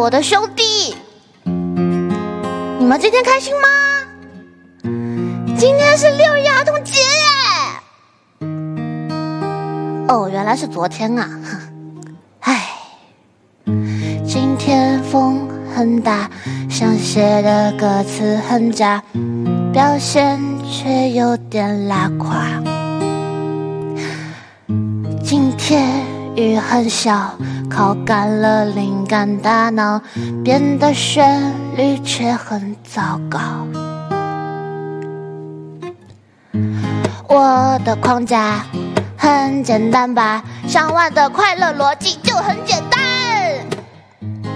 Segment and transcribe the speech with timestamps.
[0.00, 0.96] 我的兄弟，
[1.44, 3.68] 你们今天开心吗？
[5.58, 8.46] 今天是六一儿童节耶！
[10.08, 11.28] 哦，原来是昨天啊！
[12.40, 12.70] 唉，
[14.26, 15.46] 今天风
[15.76, 16.30] 很大，
[16.70, 19.02] 想写的歌词很假，
[19.70, 22.46] 表现却有点拉垮。
[25.22, 25.86] 今天
[26.36, 27.36] 雨很小。
[27.70, 30.02] 烤干了灵感，大脑
[30.44, 33.38] 变得旋律却很糟糕。
[37.28, 38.66] 我的框架
[39.16, 40.42] 很简单吧？
[40.66, 43.00] 上万的快乐逻辑就很简单。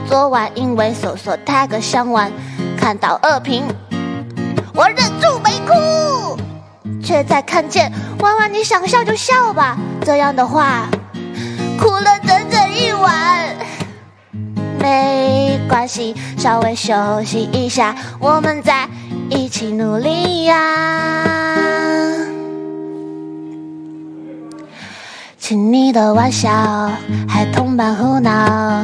[0.07, 2.31] 昨晚因为搜索 tag 想玩，
[2.77, 3.65] 看到恶评，
[4.75, 6.37] 我忍住没哭，
[7.03, 10.89] 却在看见玩玩你想笑就笑吧这样的话，
[11.79, 12.34] 哭了的
[15.87, 18.89] 稍微休息一下，我们在
[19.31, 22.17] 一起努力呀。
[25.41, 26.51] 听你的玩笑，
[27.29, 28.83] 还同伴胡闹，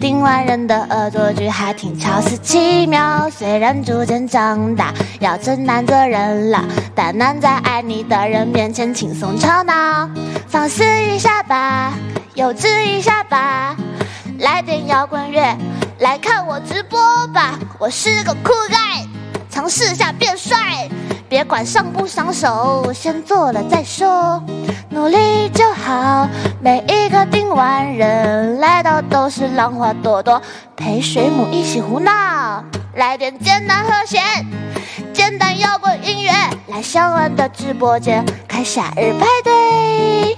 [0.00, 3.30] 听完人的恶作剧还挺巧思奇妙。
[3.30, 6.64] 虽然逐渐长大，要承担责任了，
[6.96, 10.10] 但难在爱你的人面前轻松吵闹，
[10.48, 11.92] 放肆一下吧。
[12.34, 13.76] 幼稚一下吧，
[14.40, 15.56] 来点摇滚乐，
[16.02, 17.56] 来看我直播吧。
[17.78, 19.06] 我是个酷盖，
[19.48, 20.90] 尝试下变帅，
[21.28, 24.42] 别管上不上手，先做了再说。
[24.90, 26.28] 努力就好，
[26.60, 30.42] 每一个听完人来到都是浪花朵朵，
[30.76, 32.64] 陪水母一起胡闹。
[32.96, 34.20] 来点简单和弦，
[35.12, 36.32] 简单摇滚音乐，
[36.66, 40.36] 来小安的直播间开夏日派对。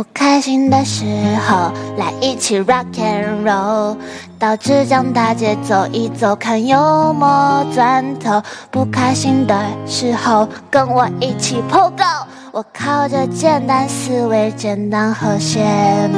[0.00, 1.04] 不开心的时
[1.46, 3.94] 候，来一起 rock and roll，
[4.38, 8.42] 到浙江大街走一走，看幽默钻头。
[8.70, 9.54] 不开心的
[9.86, 16.10] 时候，跟我一起 pogo，我靠着简单思维，简单和弦，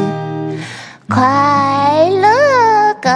[1.09, 3.13] 快乐跟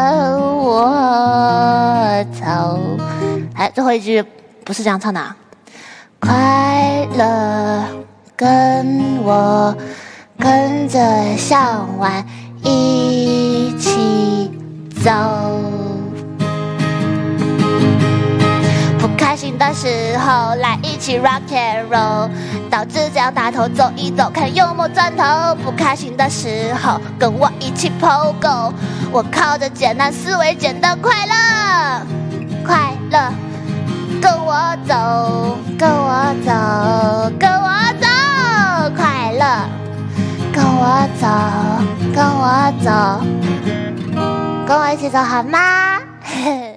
[0.58, 2.80] 我走。
[3.54, 4.20] 哎，最后一句
[4.64, 5.20] 不是这样唱的。
[5.20, 5.36] 啊
[6.18, 7.84] 快乐，
[8.34, 9.72] 跟我
[10.46, 12.24] 跟着小丸
[12.62, 14.48] 一起
[15.02, 15.10] 走。
[18.96, 22.30] 不开心的时候，来一起 rock and roll，
[22.70, 25.24] 到浙江大头走一走，看幽默钻头。
[25.64, 28.72] 不开心的时候，跟我一起 pogo，
[29.10, 32.06] 我靠着简单思维，简单快乐，
[32.64, 33.32] 快乐。
[34.22, 34.54] 跟我
[34.86, 34.94] 走，
[35.76, 36.52] 跟我走，
[42.46, 42.90] 我走，
[44.68, 45.98] 跟我一起走好吗？